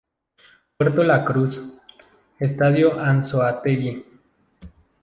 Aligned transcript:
Puerto 0.77 1.03
La 1.03 1.23
Cruz, 1.23 1.61
Estado 2.39 2.97
Anzoátegui. 2.99 4.03